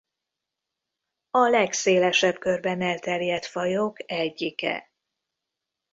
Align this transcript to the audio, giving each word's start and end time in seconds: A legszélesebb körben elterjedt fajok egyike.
A 1.31 1.37
legszélesebb 1.49 2.37
körben 2.39 2.81
elterjedt 2.81 3.45
fajok 3.45 4.11
egyike. 4.11 4.91